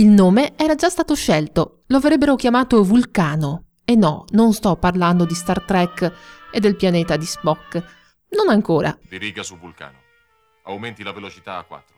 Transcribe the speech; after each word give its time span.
Il 0.00 0.08
nome 0.08 0.56
era 0.56 0.76
già 0.76 0.88
stato 0.88 1.14
scelto, 1.14 1.82
lo 1.88 1.98
avrebbero 1.98 2.34
chiamato 2.34 2.82
Vulcano. 2.82 3.66
E 3.84 3.96
no, 3.96 4.24
non 4.30 4.54
sto 4.54 4.76
parlando 4.76 5.26
di 5.26 5.34
Star 5.34 5.62
Trek 5.62 6.10
e 6.50 6.58
del 6.58 6.74
pianeta 6.74 7.18
di 7.18 7.26
Spock. 7.26 7.74
Non 8.30 8.48
ancora. 8.48 8.98
Diriga 9.06 9.42
su 9.42 9.58
Vulcano. 9.58 9.98
Aumenti 10.64 11.02
la 11.02 11.12
velocità 11.12 11.58
a 11.58 11.64
4. 11.64 11.94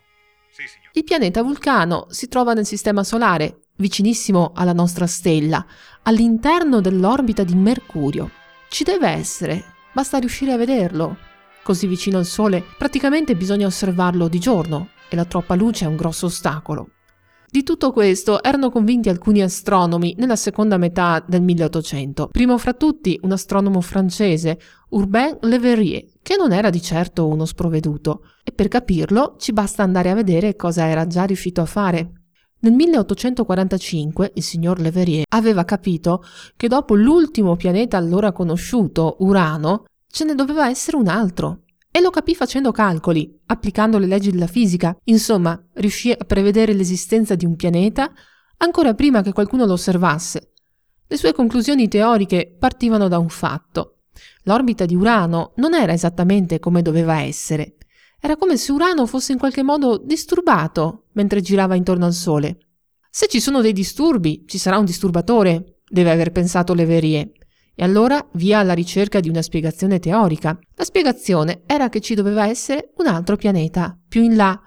Sì, 0.50 0.66
signor. 0.66 0.90
Il 0.94 1.04
pianeta 1.04 1.44
Vulcano 1.44 2.06
si 2.10 2.26
trova 2.26 2.54
nel 2.54 2.66
Sistema 2.66 3.04
Solare, 3.04 3.60
vicinissimo 3.76 4.50
alla 4.52 4.72
nostra 4.72 5.06
stella, 5.06 5.64
all'interno 6.02 6.80
dell'orbita 6.80 7.44
di 7.44 7.54
Mercurio. 7.54 8.32
Ci 8.68 8.82
deve 8.82 9.10
essere, 9.10 9.62
basta 9.92 10.18
riuscire 10.18 10.50
a 10.50 10.56
vederlo. 10.56 11.18
Così 11.62 11.86
vicino 11.86 12.18
al 12.18 12.26
Sole, 12.26 12.64
praticamente 12.76 13.36
bisogna 13.36 13.66
osservarlo 13.66 14.26
di 14.26 14.40
giorno 14.40 14.88
e 15.08 15.14
la 15.14 15.24
troppa 15.24 15.54
luce 15.54 15.84
è 15.84 15.88
un 15.88 15.94
grosso 15.94 16.26
ostacolo. 16.26 16.91
Di 17.52 17.64
tutto 17.64 17.92
questo 17.92 18.42
erano 18.42 18.70
convinti 18.70 19.10
alcuni 19.10 19.42
astronomi 19.42 20.14
nella 20.16 20.36
seconda 20.36 20.78
metà 20.78 21.22
del 21.28 21.42
1800. 21.42 22.28
Primo 22.28 22.56
fra 22.56 22.72
tutti 22.72 23.20
un 23.24 23.32
astronomo 23.32 23.82
francese, 23.82 24.58
Urbain 24.88 25.36
Le 25.42 25.58
Verrier, 25.58 26.02
che 26.22 26.36
non 26.38 26.52
era 26.52 26.70
di 26.70 26.80
certo 26.80 27.28
uno 27.28 27.44
sprovveduto. 27.44 28.22
E 28.42 28.52
per 28.52 28.68
capirlo 28.68 29.36
ci 29.38 29.52
basta 29.52 29.82
andare 29.82 30.08
a 30.08 30.14
vedere 30.14 30.56
cosa 30.56 30.86
era 30.86 31.06
già 31.06 31.24
riuscito 31.24 31.60
a 31.60 31.66
fare. 31.66 32.12
Nel 32.60 32.72
1845 32.72 34.30
il 34.32 34.42
signor 34.42 34.80
Le 34.80 34.90
Verrier 34.90 35.24
aveva 35.28 35.66
capito 35.66 36.24
che 36.56 36.68
dopo 36.68 36.94
l'ultimo 36.94 37.54
pianeta 37.56 37.98
allora 37.98 38.32
conosciuto, 38.32 39.16
Urano, 39.18 39.84
ce 40.10 40.24
ne 40.24 40.34
doveva 40.34 40.70
essere 40.70 40.96
un 40.96 41.08
altro. 41.08 41.61
E 41.94 42.00
lo 42.00 42.08
capì 42.08 42.34
facendo 42.34 42.72
calcoli, 42.72 43.38
applicando 43.46 43.98
le 43.98 44.06
leggi 44.06 44.30
della 44.30 44.46
fisica. 44.46 44.96
Insomma, 45.04 45.62
riuscì 45.74 46.10
a 46.10 46.24
prevedere 46.24 46.72
l'esistenza 46.72 47.34
di 47.34 47.44
un 47.44 47.54
pianeta 47.54 48.10
ancora 48.56 48.94
prima 48.94 49.20
che 49.20 49.34
qualcuno 49.34 49.66
lo 49.66 49.74
osservasse. 49.74 50.52
Le 51.06 51.16
sue 51.18 51.34
conclusioni 51.34 51.88
teoriche 51.88 52.56
partivano 52.58 53.08
da 53.08 53.18
un 53.18 53.28
fatto. 53.28 54.04
L'orbita 54.44 54.86
di 54.86 54.94
Urano 54.94 55.52
non 55.56 55.74
era 55.74 55.92
esattamente 55.92 56.58
come 56.58 56.80
doveva 56.80 57.20
essere. 57.20 57.76
Era 58.18 58.36
come 58.36 58.56
se 58.56 58.72
Urano 58.72 59.04
fosse 59.04 59.32
in 59.32 59.38
qualche 59.38 59.62
modo 59.62 59.98
disturbato 59.98 61.08
mentre 61.12 61.42
girava 61.42 61.74
intorno 61.74 62.06
al 62.06 62.14
Sole. 62.14 62.56
Se 63.10 63.28
ci 63.28 63.40
sono 63.40 63.60
dei 63.60 63.74
disturbi, 63.74 64.44
ci 64.46 64.56
sarà 64.56 64.78
un 64.78 64.86
disturbatore, 64.86 65.80
deve 65.86 66.10
aver 66.10 66.32
pensato 66.32 66.72
Leverrier. 66.72 67.30
E 67.74 67.84
allora 67.84 68.26
via 68.32 68.58
alla 68.58 68.74
ricerca 68.74 69.20
di 69.20 69.28
una 69.28 69.42
spiegazione 69.42 69.98
teorica. 69.98 70.58
La 70.74 70.84
spiegazione 70.84 71.62
era 71.66 71.88
che 71.88 72.00
ci 72.00 72.14
doveva 72.14 72.46
essere 72.46 72.92
un 72.98 73.06
altro 73.06 73.36
pianeta, 73.36 73.98
più 74.06 74.22
in 74.22 74.36
là, 74.36 74.60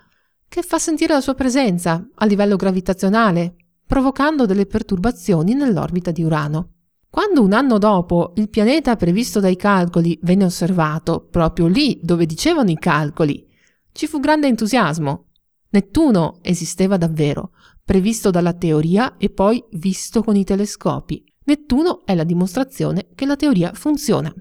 che 0.47 0.61
fa 0.61 0.79
sentire 0.79 1.13
la 1.13 1.21
sua 1.21 1.35
presenza 1.35 2.07
a 2.15 2.25
livello 2.25 2.55
gravitazionale, 2.55 3.55
provocando 3.85 4.45
delle 4.45 4.65
perturbazioni 4.65 5.53
nell'orbita 5.53 6.11
di 6.11 6.23
Urano. 6.23 6.69
Quando 7.09 7.43
un 7.43 7.53
anno 7.53 7.77
dopo 7.77 8.33
il 8.35 8.49
pianeta 8.49 8.95
previsto 8.95 9.39
dai 9.39 9.55
calcoli 9.55 10.19
venne 10.23 10.45
osservato, 10.45 11.27
proprio 11.29 11.67
lì 11.67 11.99
dove 12.01 12.25
dicevano 12.25 12.71
i 12.71 12.77
calcoli, 12.77 13.45
ci 13.91 14.07
fu 14.07 14.19
grande 14.19 14.47
entusiasmo. 14.47 15.27
Nettuno 15.69 16.39
esisteva 16.41 16.97
davvero, 16.97 17.51
previsto 17.83 18.31
dalla 18.31 18.53
teoria 18.53 19.15
e 19.17 19.29
poi 19.29 19.63
visto 19.71 20.23
con 20.23 20.35
i 20.35 20.43
telescopi. 20.43 21.23
Nettuno 21.45 22.05
è 22.05 22.15
la 22.15 22.23
dimostrazione 22.23 23.07
che 23.13 23.25
la 23.25 23.35
teoria 23.35 23.71
funziona. 23.73 24.33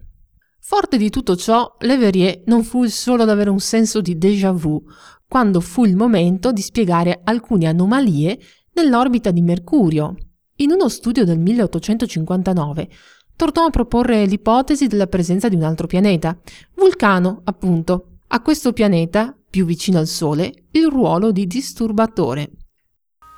Forte 0.59 0.97
di 0.97 1.11
tutto 1.11 1.37
ciò, 1.37 1.77
Leverrier 1.81 2.43
non 2.47 2.65
fu 2.65 2.85
il 2.85 2.91
solo 2.91 3.23
ad 3.23 3.29
avere 3.29 3.51
un 3.51 3.61
senso 3.61 4.01
di 4.01 4.17
déjà 4.17 4.51
vu, 4.53 4.83
quando 5.29 5.61
fu 5.61 5.85
il 5.85 5.97
momento 5.97 6.53
di 6.53 6.63
spiegare 6.63 7.21
alcune 7.25 7.67
anomalie 7.67 8.39
nell'orbita 8.73 9.31
di 9.31 9.43
Mercurio. 9.43 10.15
In 10.57 10.71
uno 10.71 10.89
studio 10.89 11.25
del 11.25 11.39
1859 11.39 12.89
tornò 13.37 13.65
a 13.67 13.71
proporre 13.71 14.25
l'ipotesi 14.25 14.87
della 14.87 15.07
presenza 15.07 15.49
di 15.49 15.57
un 15.57 15.65
altro 15.65 15.87
pianeta, 15.87 16.39
Vulcano, 16.75 17.43
appunto. 17.45 18.21
A 18.29 18.41
questo 18.41 18.73
pianeta, 18.73 19.37
più 19.51 19.67
vicino 19.67 19.99
al 19.99 20.07
Sole, 20.07 20.69
il 20.71 20.89
ruolo 20.89 21.33
di 21.33 21.47
disturbatore. 21.47 22.51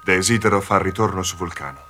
Desidero 0.04 0.60
far 0.60 0.82
ritorno 0.82 1.24
su 1.24 1.36
Vulcano. 1.36 1.85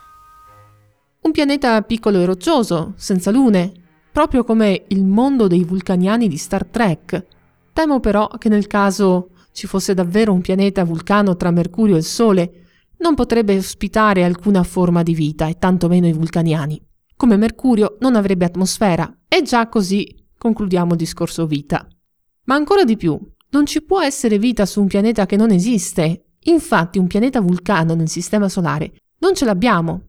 Un 1.26 1.32
pianeta 1.32 1.82
piccolo 1.82 2.20
e 2.20 2.24
roccioso, 2.24 2.92
senza 2.94 3.32
lune, 3.32 3.72
proprio 4.12 4.44
come 4.44 4.84
il 4.86 5.04
mondo 5.04 5.48
dei 5.48 5.64
vulcaniani 5.64 6.28
di 6.28 6.36
Star 6.36 6.64
Trek. 6.64 7.26
Temo 7.72 7.98
però 7.98 8.28
che 8.38 8.48
nel 8.48 8.68
caso 8.68 9.30
ci 9.50 9.66
fosse 9.66 9.92
davvero 9.92 10.32
un 10.32 10.40
pianeta 10.40 10.84
vulcano 10.84 11.34
tra 11.34 11.50
Mercurio 11.50 11.96
e 11.96 11.98
il 11.98 12.04
Sole, 12.04 12.52
non 12.98 13.16
potrebbe 13.16 13.56
ospitare 13.56 14.22
alcuna 14.22 14.62
forma 14.62 15.02
di 15.02 15.14
vita 15.14 15.48
e 15.48 15.58
tantomeno 15.58 16.06
i 16.06 16.12
vulcaniani. 16.12 16.80
Come 17.16 17.36
Mercurio 17.36 17.96
non 17.98 18.14
avrebbe 18.14 18.44
atmosfera 18.44 19.12
e 19.26 19.42
già 19.42 19.68
così 19.68 20.28
concludiamo 20.38 20.92
il 20.92 20.98
discorso 20.98 21.44
vita. 21.44 21.88
Ma 22.44 22.54
ancora 22.54 22.84
di 22.84 22.96
più, 22.96 23.18
non 23.50 23.66
ci 23.66 23.82
può 23.82 24.00
essere 24.00 24.38
vita 24.38 24.64
su 24.64 24.80
un 24.80 24.86
pianeta 24.86 25.26
che 25.26 25.36
non 25.36 25.50
esiste. 25.50 26.26
Infatti 26.44 27.00
un 27.00 27.08
pianeta 27.08 27.40
vulcano 27.40 27.94
nel 27.94 28.08
Sistema 28.08 28.48
Solare 28.48 28.92
non 29.18 29.34
ce 29.34 29.44
l'abbiamo. 29.44 30.02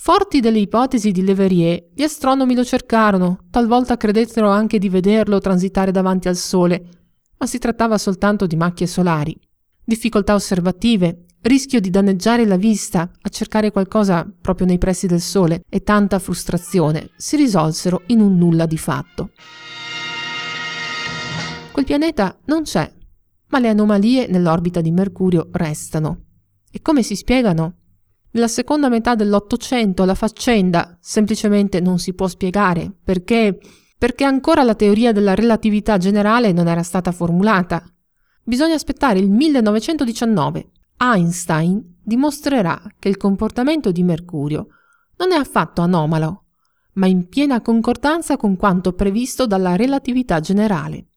Forti 0.00 0.38
delle 0.38 0.60
ipotesi 0.60 1.10
di 1.10 1.24
Leverrier, 1.24 1.88
gli 1.92 2.04
astronomi 2.04 2.54
lo 2.54 2.64
cercarono, 2.64 3.40
talvolta 3.50 3.96
credettero 3.96 4.48
anche 4.48 4.78
di 4.78 4.88
vederlo 4.88 5.40
transitare 5.40 5.90
davanti 5.90 6.28
al 6.28 6.36
Sole, 6.36 6.88
ma 7.36 7.46
si 7.46 7.58
trattava 7.58 7.98
soltanto 7.98 8.46
di 8.46 8.54
macchie 8.54 8.86
solari. 8.86 9.36
Difficoltà 9.84 10.34
osservative, 10.34 11.24
rischio 11.42 11.80
di 11.80 11.90
danneggiare 11.90 12.46
la 12.46 12.56
vista 12.56 13.10
a 13.20 13.28
cercare 13.28 13.72
qualcosa 13.72 14.24
proprio 14.40 14.68
nei 14.68 14.78
pressi 14.78 15.08
del 15.08 15.20
Sole 15.20 15.64
e 15.68 15.82
tanta 15.82 16.20
frustrazione 16.20 17.10
si 17.16 17.34
risolsero 17.34 18.02
in 18.06 18.20
un 18.20 18.38
nulla 18.38 18.66
di 18.66 18.78
fatto. 18.78 19.32
Quel 21.72 21.84
pianeta 21.84 22.38
non 22.44 22.62
c'è, 22.62 22.90
ma 23.48 23.58
le 23.58 23.68
anomalie 23.68 24.28
nell'orbita 24.28 24.80
di 24.80 24.92
Mercurio 24.92 25.48
restano. 25.50 26.26
E 26.70 26.80
come 26.80 27.02
si 27.02 27.16
spiegano? 27.16 27.77
Nella 28.38 28.50
seconda 28.50 28.88
metà 28.88 29.16
dell'Ottocento 29.16 30.04
la 30.04 30.14
faccenda 30.14 30.96
semplicemente 31.00 31.80
non 31.80 31.98
si 31.98 32.14
può 32.14 32.28
spiegare 32.28 32.88
perché 33.02 33.58
perché 33.98 34.22
ancora 34.22 34.62
la 34.62 34.76
teoria 34.76 35.10
della 35.10 35.34
relatività 35.34 35.96
generale 35.96 36.52
non 36.52 36.68
era 36.68 36.84
stata 36.84 37.10
formulata. 37.10 37.82
Bisogna 38.44 38.76
aspettare 38.76 39.18
il 39.18 39.28
1919. 39.28 40.70
Einstein 40.98 41.96
dimostrerà 42.00 42.80
che 43.00 43.08
il 43.08 43.16
comportamento 43.16 43.90
di 43.90 44.04
Mercurio 44.04 44.68
non 45.16 45.32
è 45.32 45.36
affatto 45.36 45.80
anomalo, 45.80 46.44
ma 46.92 47.08
in 47.08 47.26
piena 47.26 47.60
concordanza 47.60 48.36
con 48.36 48.54
quanto 48.54 48.92
previsto 48.92 49.48
dalla 49.48 49.74
relatività 49.74 50.38
generale. 50.38 51.08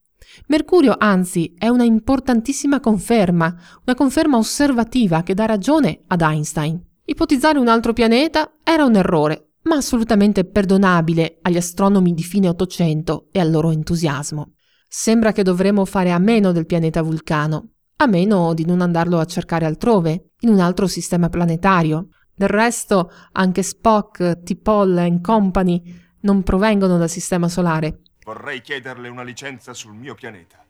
Mercurio, 0.48 0.96
anzi, 0.98 1.54
è 1.56 1.68
una 1.68 1.84
importantissima 1.84 2.80
conferma, 2.80 3.56
una 3.86 3.96
conferma 3.96 4.38
osservativa 4.38 5.22
che 5.22 5.36
dà 5.36 5.46
ragione 5.46 6.02
ad 6.08 6.22
Einstein. 6.22 6.90
Ipotizzare 7.12 7.60
un 7.60 7.68
altro 7.68 7.92
pianeta 7.92 8.54
era 8.64 8.86
un 8.86 8.96
errore, 8.96 9.56
ma 9.64 9.76
assolutamente 9.76 10.46
perdonabile 10.46 11.40
agli 11.42 11.58
astronomi 11.58 12.14
di 12.14 12.24
fine 12.24 12.48
Ottocento 12.48 13.28
e 13.34 13.42
al 13.42 13.52
loro 13.52 13.72
entusiasmo. 13.72 14.54
Sembra 14.88 15.34
che 15.34 15.44
dovremo 15.44 15.84
fare 15.84 16.12
a 16.12 16.20
meno 16.20 16.54
del 16.54 16.66
pianeta 16.66 17.02
Vulcano, 17.02 17.72
a 17.98 18.06
meno 18.06 18.54
di 18.54 18.66
non 18.66 18.80
andarlo 18.80 19.20
a 19.20 19.26
cercare 19.26 19.66
altrove, 19.66 20.30
in 20.40 20.50
un 20.52 20.62
altro 20.62 20.88
sistema 20.88 21.28
planetario. 21.28 22.08
Del 22.34 22.48
resto, 22.48 23.12
anche 23.34 23.62
Spock, 23.62 24.44
T'Pol 24.44 25.00
e 25.00 25.20
company 25.20 25.82
non 26.22 26.44
provengono 26.44 26.98
dal 26.98 27.10
sistema 27.10 27.50
solare. 27.50 28.04
Vorrei 28.24 28.62
chiederle 28.62 29.10
una 29.10 29.24
licenza 29.24 29.74
sul 29.74 29.96
mio 29.96 30.16
pianeta. 30.16 30.66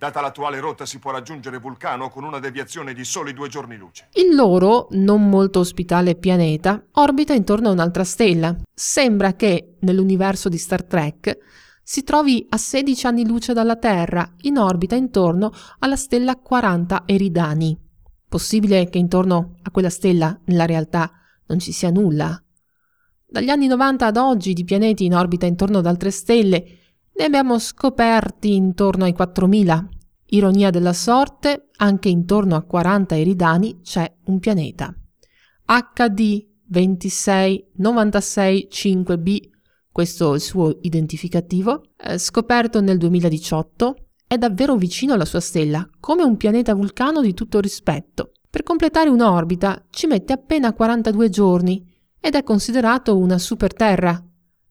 Data 0.00 0.22
l'attuale 0.22 0.60
rotta 0.60 0.86
si 0.86 0.98
può 0.98 1.10
raggiungere 1.10 1.58
Vulcano 1.58 2.08
con 2.08 2.24
una 2.24 2.38
deviazione 2.38 2.94
di 2.94 3.04
soli 3.04 3.34
due 3.34 3.50
giorni 3.50 3.76
luce. 3.76 4.08
Il 4.14 4.34
loro, 4.34 4.88
non 4.92 5.28
molto 5.28 5.58
ospitale 5.58 6.14
pianeta, 6.14 6.86
orbita 6.92 7.34
intorno 7.34 7.68
a 7.68 7.72
un'altra 7.72 8.02
stella. 8.04 8.56
Sembra 8.72 9.34
che, 9.34 9.76
nell'universo 9.80 10.48
di 10.48 10.56
Star 10.56 10.84
Trek, 10.84 11.36
si 11.82 12.02
trovi 12.02 12.46
a 12.48 12.56
16 12.56 13.06
anni 13.08 13.26
luce 13.26 13.52
dalla 13.52 13.76
Terra, 13.76 14.26
in 14.44 14.56
orbita 14.56 14.94
intorno 14.94 15.52
alla 15.80 15.96
stella 15.96 16.34
40 16.36 17.02
Eridani. 17.04 17.78
Possibile 18.26 18.88
che 18.88 18.96
intorno 18.96 19.56
a 19.60 19.70
quella 19.70 19.90
stella, 19.90 20.40
nella 20.46 20.64
realtà, 20.64 21.12
non 21.48 21.58
ci 21.58 21.72
sia 21.72 21.90
nulla. 21.90 22.42
Dagli 23.26 23.50
anni 23.50 23.66
90 23.66 24.06
ad 24.06 24.16
oggi 24.16 24.54
di 24.54 24.64
pianeti 24.64 25.04
in 25.04 25.14
orbita 25.14 25.44
intorno 25.44 25.76
ad 25.76 25.84
altre 25.84 26.10
stelle 26.10 26.78
ne 27.20 27.26
abbiamo 27.26 27.58
scoperti 27.58 28.54
intorno 28.54 29.04
ai 29.04 29.12
4000. 29.12 29.88
Ironia 30.28 30.70
della 30.70 30.94
sorte, 30.94 31.68
anche 31.76 32.08
intorno 32.08 32.56
a 32.56 32.62
40 32.62 33.18
eridani 33.18 33.82
c'è 33.82 34.10
un 34.24 34.38
pianeta. 34.38 34.94
HD 35.66 36.46
2696 36.64 38.68
5b, 38.72 39.38
questo 39.92 40.32
è 40.32 40.36
il 40.36 40.40
suo 40.40 40.78
identificativo, 40.80 41.82
eh, 41.98 42.16
scoperto 42.16 42.80
nel 42.80 42.96
2018, 42.96 43.96
è 44.26 44.38
davvero 44.38 44.76
vicino 44.76 45.12
alla 45.12 45.26
sua 45.26 45.40
stella, 45.40 45.86
come 46.00 46.22
un 46.22 46.38
pianeta 46.38 46.72
vulcano 46.72 47.20
di 47.20 47.34
tutto 47.34 47.60
rispetto. 47.60 48.32
Per 48.48 48.62
completare 48.62 49.10
un'orbita 49.10 49.88
ci 49.90 50.06
mette 50.06 50.32
appena 50.32 50.72
42 50.72 51.28
giorni 51.28 51.86
ed 52.18 52.34
è 52.34 52.42
considerato 52.42 53.18
una 53.18 53.36
superterra. 53.36 54.24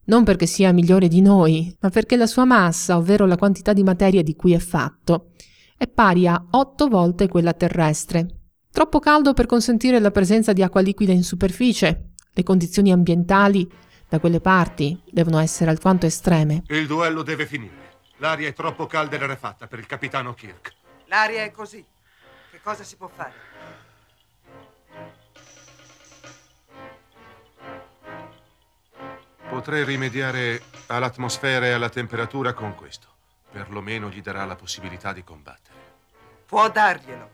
Non 0.09 0.23
perché 0.23 0.47
sia 0.47 0.71
migliore 0.71 1.07
di 1.07 1.21
noi, 1.21 1.71
ma 1.81 1.89
perché 1.89 2.15
la 2.15 2.25
sua 2.25 2.43
massa, 2.43 2.97
ovvero 2.97 3.27
la 3.27 3.37
quantità 3.37 3.73
di 3.73 3.83
materia 3.83 4.23
di 4.23 4.35
cui 4.35 4.53
è 4.53 4.57
fatto, 4.57 5.33
è 5.77 5.87
pari 5.87 6.27
a 6.27 6.47
8 6.49 6.87
volte 6.87 7.27
quella 7.27 7.53
terrestre. 7.53 8.25
Troppo 8.71 8.97
caldo 8.97 9.33
per 9.33 9.45
consentire 9.45 9.99
la 9.99 10.09
presenza 10.09 10.51
di 10.51 10.63
acqua 10.63 10.81
liquida 10.81 11.11
in 11.11 11.23
superficie. 11.23 12.13
Le 12.33 12.41
condizioni 12.41 12.91
ambientali 12.91 13.69
da 14.09 14.19
quelle 14.19 14.39
parti 14.39 14.99
devono 15.11 15.37
essere 15.37 15.69
alquanto 15.69 16.07
estreme. 16.07 16.63
Il 16.69 16.87
duello 16.87 17.21
deve 17.21 17.45
finire. 17.45 17.97
L'aria 18.17 18.47
è 18.47 18.53
troppo 18.53 18.87
calda 18.87 19.15
e 19.15 19.19
rarefatta 19.19 19.67
per 19.67 19.77
il 19.77 19.85
capitano 19.85 20.33
Kirk. 20.33 20.73
L'aria 21.05 21.43
è 21.43 21.51
così. 21.51 21.85
Che 22.49 22.59
cosa 22.63 22.83
si 22.83 22.95
può 22.95 23.11
fare? 23.15 23.33
Potrei 29.59 29.83
rimediare 29.83 30.61
all'atmosfera 30.87 31.65
e 31.65 31.71
alla 31.71 31.89
temperatura 31.89 32.53
con 32.53 32.75
questo. 32.75 33.07
Perlomeno 33.51 34.07
gli 34.07 34.21
darà 34.21 34.45
la 34.45 34.55
possibilità 34.55 35.11
di 35.11 35.21
combattere. 35.21 35.75
Può 36.45 36.71
darglielo. 36.71 37.29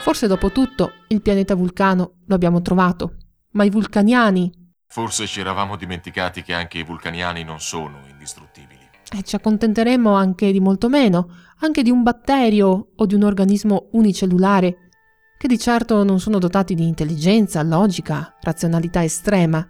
Forse 0.00 0.26
dopo 0.26 0.50
tutto 0.50 0.92
il 1.08 1.20
pianeta 1.20 1.54
Vulcano 1.54 2.14
lo 2.24 2.34
abbiamo 2.34 2.62
trovato, 2.62 3.16
ma 3.50 3.64
i 3.64 3.70
vulcaniani... 3.70 4.72
Forse 4.86 5.26
ci 5.26 5.40
eravamo 5.40 5.76
dimenticati 5.76 6.40
che 6.40 6.54
anche 6.54 6.78
i 6.78 6.84
vulcaniani 6.84 7.44
non 7.44 7.60
sono 7.60 8.00
indistruttibili. 8.08 8.79
E 9.12 9.22
ci 9.22 9.34
accontenteremo 9.34 10.14
anche 10.14 10.52
di 10.52 10.60
molto 10.60 10.88
meno, 10.88 11.28
anche 11.58 11.82
di 11.82 11.90
un 11.90 12.02
batterio 12.02 12.90
o 12.94 13.06
di 13.06 13.14
un 13.14 13.24
organismo 13.24 13.88
unicellulare, 13.92 14.90
che 15.36 15.48
di 15.48 15.58
certo 15.58 16.04
non 16.04 16.20
sono 16.20 16.38
dotati 16.38 16.74
di 16.74 16.86
intelligenza, 16.86 17.62
logica, 17.62 18.36
razionalità 18.40 19.02
estrema, 19.02 19.66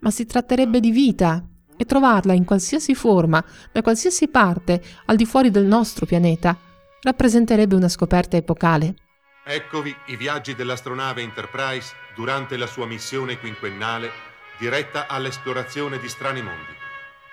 ma 0.00 0.10
si 0.10 0.26
tratterebbe 0.26 0.78
di 0.78 0.90
vita 0.90 1.42
e 1.76 1.84
trovarla 1.84 2.32
in 2.32 2.44
qualsiasi 2.44 2.94
forma, 2.94 3.44
da 3.72 3.82
qualsiasi 3.82 4.28
parte, 4.28 4.82
al 5.06 5.16
di 5.16 5.26
fuori 5.26 5.50
del 5.50 5.64
nostro 5.64 6.06
pianeta, 6.06 6.56
rappresenterebbe 7.00 7.74
una 7.74 7.88
scoperta 7.88 8.36
epocale. 8.36 8.94
Eccovi 9.44 9.94
i 10.06 10.16
viaggi 10.16 10.54
dell'astronave 10.54 11.22
Enterprise 11.22 11.92
durante 12.14 12.56
la 12.56 12.66
sua 12.66 12.86
missione 12.86 13.38
quinquennale 13.38 14.10
diretta 14.58 15.06
all'esplorazione 15.06 15.98
di 15.98 16.08
strani 16.08 16.42
mondi, 16.42 16.72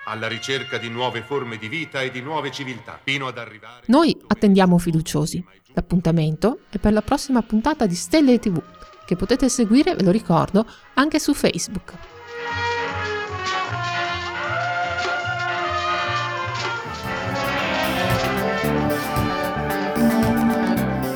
alla 0.04 0.28
ricerca 0.28 0.78
di 0.78 0.88
nuove 0.88 1.22
forme 1.22 1.56
di 1.56 1.68
vita 1.68 2.00
e 2.00 2.10
di 2.10 2.20
nuove 2.20 2.50
civiltà, 2.50 2.98
fino 3.02 3.26
ad 3.26 3.38
arrivare... 3.38 3.82
Noi 3.86 4.16
attendiamo 4.26 4.78
fiduciosi. 4.78 5.44
L'appuntamento 5.72 6.60
è 6.70 6.78
per 6.78 6.92
la 6.92 7.02
prossima 7.02 7.42
puntata 7.42 7.86
di 7.86 7.94
Stelle 7.94 8.38
TV, 8.38 8.60
che 9.04 9.16
potete 9.16 9.48
seguire, 9.48 9.94
ve 9.94 10.04
lo 10.04 10.10
ricordo, 10.10 10.66
anche 10.94 11.18
su 11.18 11.34
Facebook. 11.34 11.92